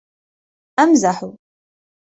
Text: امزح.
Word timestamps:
امزح. 0.79 1.25